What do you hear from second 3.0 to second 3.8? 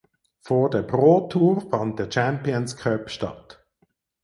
statt.